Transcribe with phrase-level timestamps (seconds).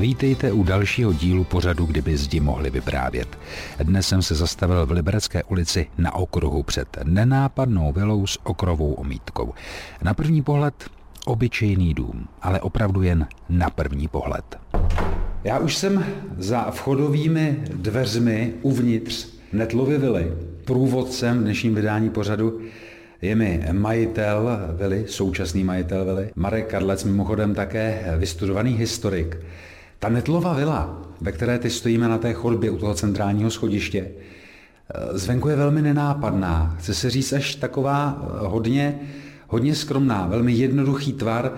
[0.00, 3.38] Vítejte u dalšího dílu pořadu, kdyby zdi mohli vyprávět.
[3.82, 9.54] Dnes jsem se zastavil v Liberecké ulici na okruhu před nenápadnou vilou s okrovou omítkou.
[10.02, 10.74] Na první pohled
[11.26, 14.58] obyčejný dům, ale opravdu jen na první pohled.
[15.44, 16.04] Já už jsem
[16.38, 20.32] za vchodovými dveřmi uvnitř Netlovy vily.
[20.64, 22.60] Průvodcem v dnešním vydání pořadu
[23.22, 29.38] je mi majitel vily, současný majitel vily, Marek Karlec, mimochodem také vystudovaný historik.
[30.04, 34.10] Ta Netlova vila, ve které ty stojíme na té chodbě u toho centrálního schodiště,
[35.12, 36.76] zvenku je velmi nenápadná.
[36.78, 39.00] Chce se říct až taková hodně,
[39.48, 41.52] hodně skromná, velmi jednoduchý tvar,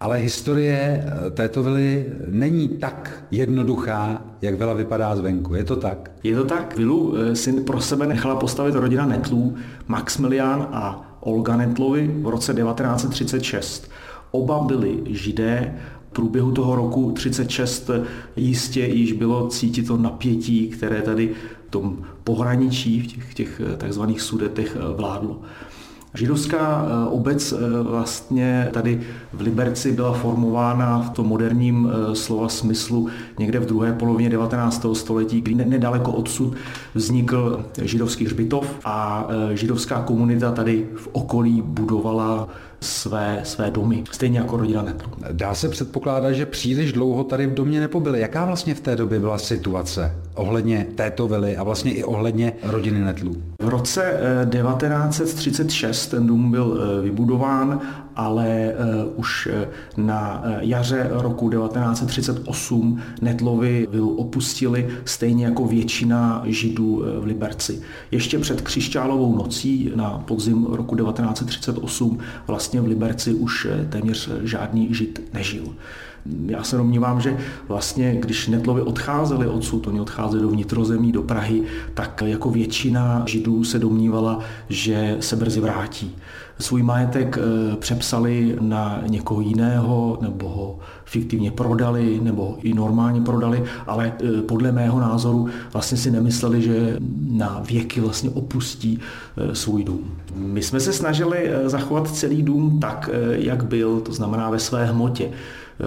[0.00, 5.54] ale historie eh, této vily není tak jednoduchá, jak vila vypadá zvenku.
[5.54, 6.10] Je to tak?
[6.22, 6.76] Je to tak.
[6.76, 9.54] Vilu eh, si pro sebe nechala postavit rodina Netlů,
[9.86, 13.90] Maximilian a Olga Netlovi v roce 1936.
[14.30, 15.74] Oba byli židé,
[16.16, 17.90] průběhu toho roku 36
[18.36, 21.34] jistě již bylo cítit to napětí, které tady
[21.68, 25.42] v tom pohraničí, v těch, těch eh, takzvaných sudetech vládlo.
[26.16, 29.00] Židovská eh, obec eh, vlastně tady
[29.32, 34.86] v Liberci byla formována v tom moderním eh, slova smyslu někde v druhé polovině 19.
[34.92, 36.54] století, kdy nedaleko odsud
[36.94, 42.48] vznikl židovský hřbitov a židovská komunita tady v okolí budovala
[42.80, 45.12] své, své domy, stejně jako rodina Netlu.
[45.32, 48.20] Dá se předpokládat, že příliš dlouho tady v domě nepobyli.
[48.20, 53.00] Jaká vlastně v té době byla situace ohledně této vily a vlastně i ohledně rodiny
[53.00, 53.36] Netlů?
[53.62, 54.20] V roce
[54.50, 57.80] 1936 ten dům byl vybudován
[58.16, 58.74] ale eh,
[59.16, 67.24] už eh, na eh, jaře roku 1938 Netlovi vilu opustili, stejně jako většina židů v
[67.24, 67.82] Liberci.
[68.10, 75.22] Ještě před křišťálovou nocí na podzim roku 1938 vlastně v Liberci už téměř žádný žid
[75.34, 75.64] nežil.
[76.46, 77.36] Já se domnívám, že
[77.68, 81.62] vlastně, když Netlovi odcházeli odsud, oni odcházeli do vnitrozemí, do Prahy,
[81.94, 86.16] tak jako většina židů se domnívala, že se brzy vrátí
[86.58, 93.64] svůj majetek eh, přepsali na někoho jiného, nebo ho fiktivně prodali, nebo i normálně prodali,
[93.86, 96.96] ale eh, podle mého názoru vlastně si nemysleli, že
[97.30, 99.00] na věky vlastně opustí
[99.36, 100.10] eh, svůj dům.
[100.36, 105.30] My jsme se snažili zachovat celý dům tak, jak byl, to znamená ve své hmotě.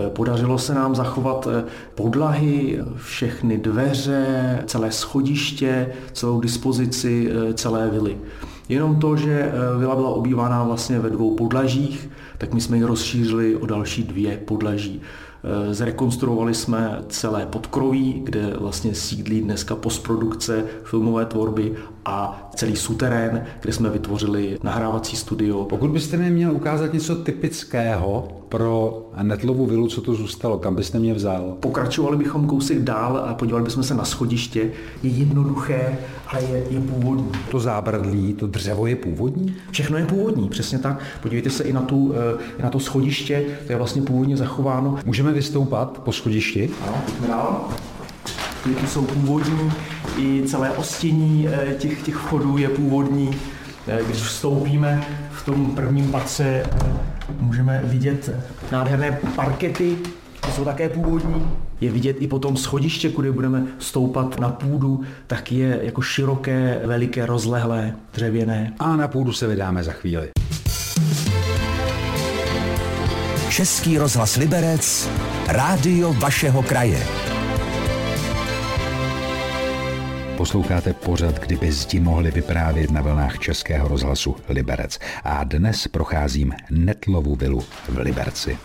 [0.10, 1.48] Podařilo se nám zachovat
[1.96, 8.18] podlahy, všechny dveře, celé schodiště, celou dispozici celé vily.
[8.70, 12.84] Jenom to, že eh, vila byla obývána vlastně ve dvou podlažích, tak my jsme ji
[12.84, 15.02] rozšířili o další dvě podlaží.
[15.44, 21.76] Eh, zrekonstruovali jsme celé podkroví, kde vlastně sídlí dneska postprodukce filmové tvorby
[22.06, 25.66] a celý suterén, kde jsme vytvořili nahrávací studio.
[25.66, 31.00] Pokud byste mi měl ukázat něco typického pro Netlovu vilu, co to zůstalo, kam byste
[31.00, 31.58] mě vzal?
[31.60, 34.72] Pokračovali bychom kousek dál a podívali bychom se na schodiště.
[35.04, 37.32] Je jednoduché, ale je, je původní.
[37.52, 39.56] To zábradlí, to dřevo je původní?
[39.72, 41.00] Všechno je původní, přesně tak.
[41.22, 44.98] Podívejte se i na, tu, eh, i na to schodiště, to je vlastně původně zachováno.
[45.06, 46.70] Můžeme vystoupat po schodišti?
[46.88, 47.70] Ano, pojďme dál.
[48.64, 49.72] Ty jsou původní,
[50.20, 53.32] i celé ostění eh, těch, těch vchodů je původní.
[53.88, 56.64] Eh, když vstoupíme v tom prvním patře,
[57.40, 58.30] můžeme vidět
[58.72, 59.98] nádherné parkety,
[60.46, 61.52] ty jsou také původní.
[61.82, 66.82] Je vidět i po tom schodiště, kudy budeme stoupat na půdu, tak je jako široké,
[66.86, 68.74] veliké, rozlehlé, dřevěné.
[68.80, 70.30] A na půdu se vydáme za chvíli.
[73.50, 75.10] Český rozhlas Liberec,
[75.48, 77.29] rádio vašeho kraje.
[80.40, 85.00] Posloucháte pořad, kdyby zdi mohli vyprávět na vlnách Českého rozhlasu Liberec.
[85.24, 88.58] A dnes procházím Netlovu vilu v Liberci.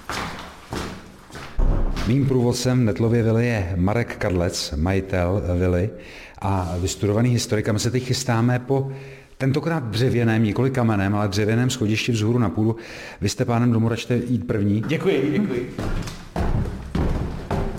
[2.07, 5.91] Mým průvodcem Netlově vily je Marek Kadlec, majitel vily
[6.39, 7.69] a vystudovaný historik.
[7.69, 8.93] A my se teď chystáme po
[9.39, 12.77] tentokrát dřevěném, nikoli kamenem, ale dřevěném schodišti vzhůru na půdu.
[13.21, 14.83] Vy jste pánem domu, račte jít první.
[14.87, 15.77] Děkuji, děkuji.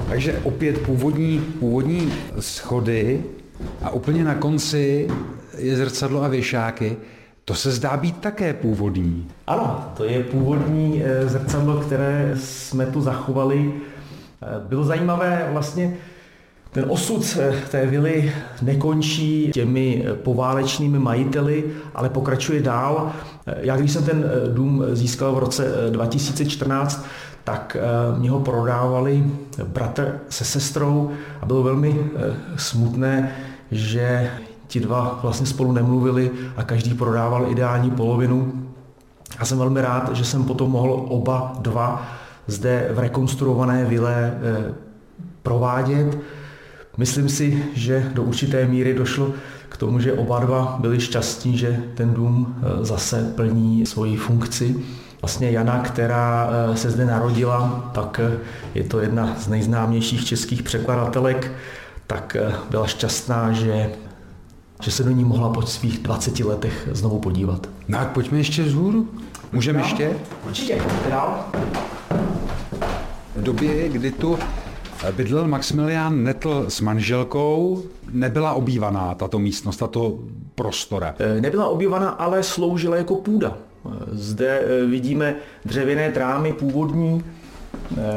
[0.07, 3.23] Takže opět původní, původní schody
[3.83, 5.07] a úplně na konci
[5.57, 6.97] je zrcadlo a věšáky.
[7.45, 9.27] To se zdá být také původní.
[9.47, 13.73] Ano, to je původní eh, zrcadlo, které jsme tu zachovali.
[14.41, 15.97] Eh, bylo zajímavé vlastně,
[16.71, 21.63] ten osud eh, té vily nekončí těmi poválečnými majiteli,
[21.95, 23.11] ale pokračuje dál.
[23.45, 27.05] Já když jsem ten dům získal v roce 2014,
[27.43, 27.77] tak
[28.17, 29.23] mě ho prodávali
[29.67, 31.99] bratr se sestrou a bylo velmi
[32.57, 33.35] smutné,
[33.71, 34.31] že
[34.67, 38.53] ti dva vlastně spolu nemluvili a každý prodával ideální polovinu.
[39.39, 42.07] Já jsem velmi rád, že jsem potom mohl oba dva
[42.47, 44.73] zde v rekonstruované vile eh,
[45.43, 46.17] provádět.
[46.97, 49.31] Myslím si, že do určité míry došlo
[49.69, 54.75] k tomu, že oba dva byli šťastní, že ten dům eh, zase plní svoji funkci.
[55.21, 58.21] Vlastně Jana, která eh, se zde narodila, tak
[58.75, 61.51] je to jedna z nejznámějších českých překladatelek,
[62.07, 62.37] tak
[62.69, 63.91] byla šťastná, že,
[64.81, 67.67] že se do ní mohla po svých 20 letech znovu podívat.
[67.87, 69.09] No tak pojďme ještě vzhůru.
[69.51, 70.17] Můžeme ještě?
[70.45, 70.81] Určitě.
[71.09, 71.45] Dál.
[73.35, 74.37] V době, kdy tu
[75.11, 80.19] bydlel Maximilián Netl s manželkou, nebyla obývaná tato místnost, tato
[80.55, 81.15] prostora.
[81.19, 83.57] E, nebyla obývaná, ale sloužila jako půda.
[84.11, 85.35] Zde vidíme
[85.65, 87.23] dřevěné trámy původní,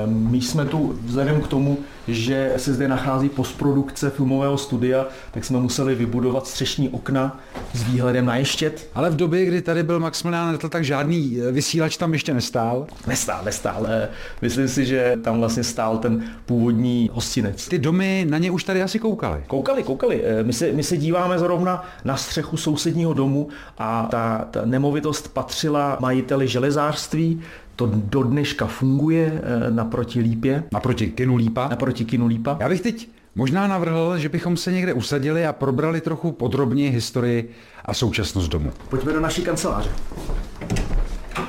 [0.06, 1.78] my jsme tu vzhledem k tomu,
[2.08, 7.40] že se zde nachází postprodukce filmového studia, tak jsme museli vybudovat střešní okna
[7.75, 8.90] s výhledem na ještět.
[8.94, 12.87] Ale v době, kdy tady byl Maximilián Netl, tak žádný eh, vysílač tam ještě nestál?
[13.06, 13.87] Nestál, nestál.
[13.88, 14.08] Eh,
[14.43, 17.69] myslím si, že tam vlastně stál ten původní hostinec.
[17.69, 19.43] Ty domy na ně už tady asi koukali?
[19.46, 20.22] Koukali, koukali.
[20.25, 25.28] Eh, my se, my se díváme zrovna na střechu sousedního domu a ta, ta nemovitost
[25.28, 27.40] patřila majiteli železářství,
[27.78, 30.64] to do dneška funguje eh, naproti Lípě.
[30.72, 31.69] Naproti Kinu Lípa?
[31.69, 32.56] Naproti Kinu Lípa.
[32.60, 37.50] Já bych teď možná navrhl, že bychom se někde usadili a probrali trochu podrobně historii
[37.84, 38.72] a současnost domu.
[38.88, 39.90] Pojďme do naší kanceláře.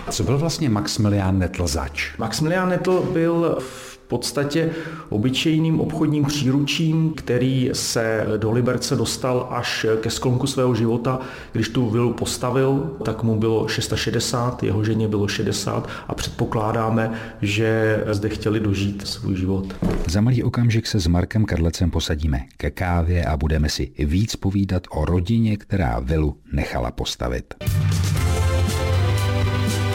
[0.09, 2.17] Co byl vlastně Maximilián Netl zač?
[2.17, 4.69] Maximilián Netl byl v podstatě
[5.09, 11.19] obyčejným obchodním příručím, který se do Liberce dostal až ke sklonku svého života.
[11.51, 17.11] Když tu vilu postavil, tak mu bylo 660, jeho ženě bylo 60 a předpokládáme,
[17.41, 19.75] že zde chtěli dožít svůj život.
[20.07, 24.83] Za malý okamžik se s Markem Karlecem posadíme ke kávě a budeme si víc povídat
[24.91, 27.53] o rodině, která vilu nechala postavit.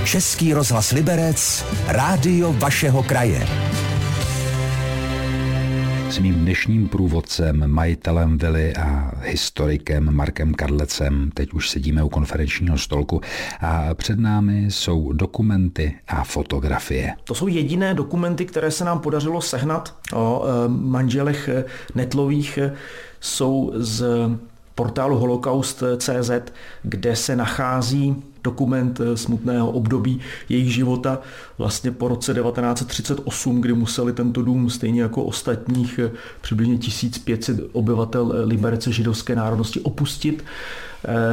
[0.05, 3.74] Český rozhlas Liberec, rádio vašeho kraje.
[6.11, 12.79] S mým dnešním průvodcem, majitelem vily a historikem Markem Karlecem teď už sedíme u konferenčního
[12.79, 13.21] stolku
[13.61, 17.15] a před námi jsou dokumenty a fotografie.
[17.25, 21.65] To jsou jediné dokumenty, které se nám podařilo sehnat o e, manželech e,
[21.95, 22.59] Netlových.
[22.59, 22.73] E,
[23.21, 24.05] jsou z
[24.75, 26.31] portálu Holocaust.cz,
[26.83, 31.19] kde se nachází dokument eh, smutného období jejich života
[31.59, 36.11] vlastně po roce 1938, kdy museli tento dům stejně jako ostatních eh,
[36.41, 40.45] přibližně 1500 obyvatel eh, Liberce židovské národnosti opustit.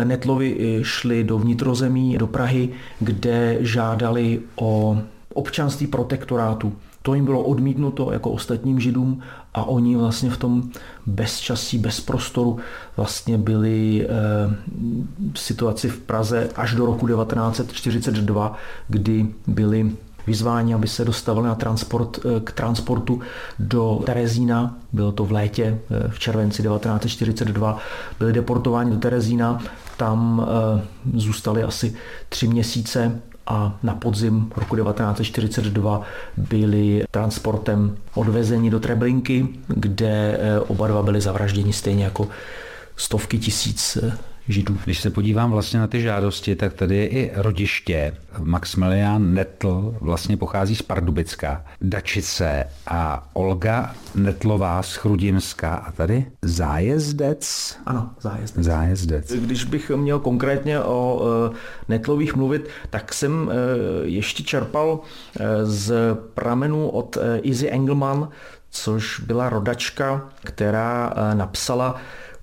[0.04, 2.70] Netlovi šli do vnitrozemí, do Prahy,
[3.00, 4.98] kde žádali o
[5.34, 6.74] občanství protektorátu.
[7.02, 9.22] To jim bylo odmítnuto jako ostatním židům
[9.54, 10.70] a oni vlastně v tom
[11.06, 12.60] bezčasí, bez prostoru
[12.98, 14.08] vlastně byli
[15.34, 18.58] v situaci v Praze až do roku 1942,
[18.88, 19.92] kdy byli
[20.28, 23.22] vyzváni, aby se dostavili na transport, eh, k transportu
[23.60, 24.76] do Terezína.
[24.94, 27.78] Bylo to v létě, eh, v červenci 1942.
[28.20, 29.60] Byli deportováni do Terezína.
[29.98, 30.82] Tam eh,
[31.14, 31.96] zůstali asi
[32.30, 36.02] tři měsíce a na podzim roku 1942
[36.38, 42.28] byli transportem odvezeni do Treblinky, kde oba dva byli zavražděni stejně jako
[42.96, 43.98] stovky tisíc
[44.48, 44.78] židů.
[44.86, 48.14] Když se podívám vlastně na ty žádosti, tak tady je i rodiště.
[48.40, 55.76] Maximilián Netl vlastně pochází z Pardubicka, Dačice a Olga Netlová z Chrudimska.
[55.76, 57.78] A tady zájezdec?
[57.86, 58.66] Ano, zájezdec.
[58.66, 59.32] Zájezdec.
[59.32, 61.22] Když bych měl konkrétně o
[61.52, 61.56] e,
[61.90, 63.56] Netlových mluvit, tak jsem e,
[64.08, 65.00] ještě čerpal
[65.40, 65.94] e, z
[66.34, 68.30] pramenů od Izzy Engelman,
[68.70, 71.96] což byla rodačka, která napsala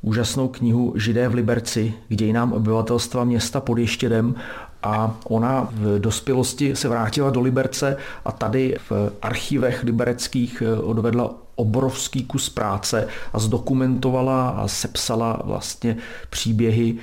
[0.03, 4.35] úžasnou knihu Židé v Liberci k dějinám obyvatelstva města pod Ještědem.
[4.83, 11.35] A ona v dospělosti se vrátila do Liberce a tady v archivech libereckých eh, odvedla
[11.55, 15.97] obrovský kus práce a zdokumentovala a sepsala vlastně
[16.31, 16.97] příběhy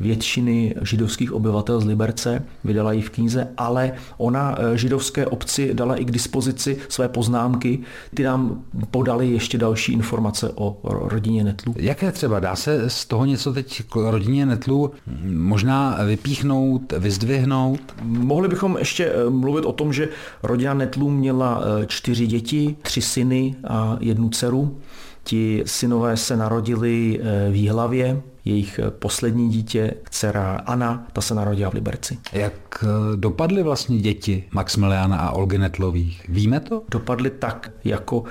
[0.00, 5.96] většiny židovských obyvatel z Liberce, vydala ji v knize, ale ona eh, židovské obci dala
[5.96, 7.78] i k dispozici své poznámky,
[8.14, 11.74] ty nám podali ještě další informace o rodině Netlů.
[11.76, 12.40] Jaké třeba?
[12.40, 14.90] Dá se z toho něco teď k rodině Netlů
[15.24, 17.80] možná vypíchnout, vyzdvihnout?
[18.02, 20.08] Mohli bychom ještě eh, mluvit o tom, že
[20.42, 24.78] rodina Netlů měla eh, čtyři děti, tři syny a jednu dceru.
[25.24, 31.74] Ti synové se narodili v Jihlavě, jejich poslední dítě, dcera Anna, ta se narodila v
[31.74, 32.18] Liberci.
[32.32, 32.52] Jak
[32.84, 36.28] eh, dopadly vlastně děti Maximiliana a Olgy Netlových?
[36.28, 36.82] Víme to?
[36.88, 38.24] Dopadly tak, jako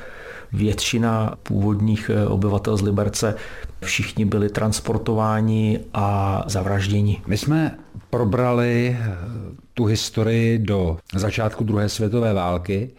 [0.53, 3.35] většina původních eh, obyvatel z Liberce.
[3.81, 7.21] Všichni byli transportováni a zavražděni.
[7.27, 7.77] My jsme
[8.09, 9.15] probrali eh,
[9.73, 12.89] tu historii do začátku druhé světové války.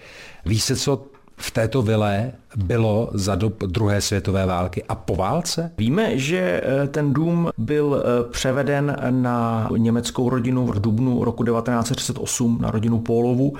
[0.46, 1.04] Ví se, co
[1.36, 5.72] v této vile bylo za dob druhé světové války a po válce?
[5.78, 12.58] Víme, že eh, ten dům byl eh, převeden na německou rodinu v dubnu roku 1938,
[12.60, 13.52] na rodinu Pólovu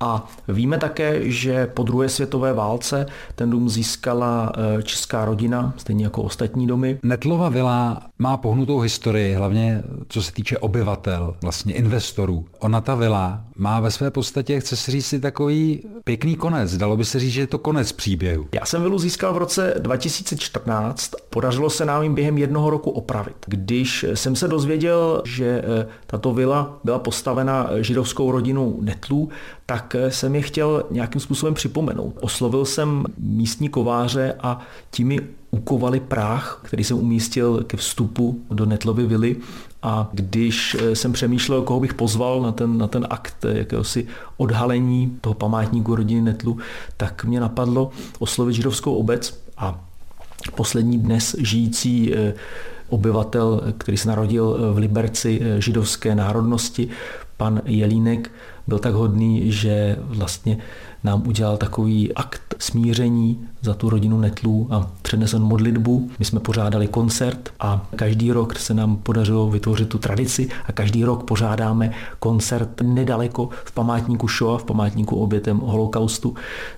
[0.00, 6.04] a víme také, že po druhé světové válce ten dům získala eh, česká rodina, stejně
[6.04, 6.98] jako ostatní domy.
[7.02, 12.44] Netlova vila má pohnutou historii, hlavně co se týče obyvatel, vlastně investorů.
[12.58, 16.76] Ona ta vila má ve své podstatě, chce si říct si takový pěkný konec.
[16.76, 18.43] Dalo by se říct, že je to konec příběhu.
[18.52, 21.10] Já jsem vilu získal v roce 2014.
[21.30, 23.36] Podařilo se nám jim během jednoho roku opravit.
[23.46, 29.28] Když jsem se dozvěděl, že eh, tato vila byla postavena židovskou rodinou Netlů,
[29.66, 32.18] tak eh, jsem je chtěl nějakým způsobem připomenout.
[32.20, 34.60] Oslovil jsem místní kováře a
[34.90, 35.20] ti mi
[35.50, 39.36] ukovali práh, který jsem umístil ke vstupu do Netlovy vily
[39.84, 44.06] a když eh, jsem přemýšlel, koho bych pozval na ten, na ten akt eh, jakéhosi
[44.36, 46.58] odhalení toho památníku rodiny Netlu,
[46.96, 49.84] tak mě napadlo oslovit židovskou obec a
[50.54, 52.12] poslední dnes žijící
[52.88, 56.88] obyvatel, který se narodil v Liberci židovské národnosti,
[57.36, 58.30] pan Jelínek,
[58.66, 60.58] byl tak hodný, že vlastně
[61.04, 66.10] nám udělal takový akt smíření za tu rodinu Netlů a přednesl modlitbu.
[66.18, 71.04] My jsme pořádali koncert a každý rok se nám podařilo vytvořit tu tradici a každý
[71.04, 76.34] rok pořádáme koncert nedaleko v památníku Shoah, v památníku obětem holokaustu.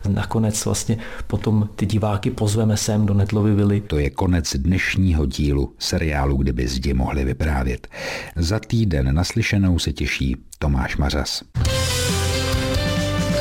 [0.08, 3.80] Nakonec vlastně potom ty diváky pozveme sem do Netlovy vily.
[3.80, 7.88] To je konec dnešního dílu seriálu Kdyby zdi mohli vyprávět.
[8.36, 11.42] Za týden naslyšenou se těší Tomáš Mařas.